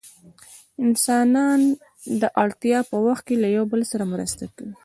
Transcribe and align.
انسانان 0.85 1.61
د 2.21 2.23
اړتیا 2.43 2.79
په 2.89 2.97
وخت 3.05 3.23
کې 3.27 3.35
له 3.43 3.47
یو 3.55 3.63
بل 3.71 3.81
سره 3.91 4.03
مرسته 4.13 4.43
کوي. 4.55 4.75